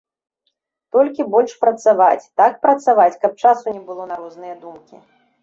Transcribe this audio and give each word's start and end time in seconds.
Толькі 0.95 1.25
больш 1.35 1.53
працаваць, 1.65 2.23
так 2.41 2.57
працаваць, 2.65 3.19
каб 3.27 3.31
часу 3.45 3.75
не 3.77 3.85
было 3.93 4.03
на 4.15 4.19
розныя 4.25 4.59
думкі. 4.65 4.95